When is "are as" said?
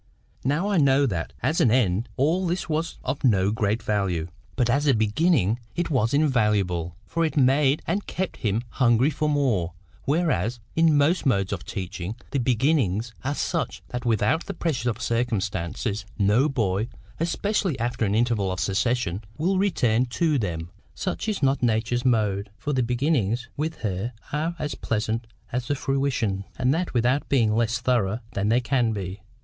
24.33-24.73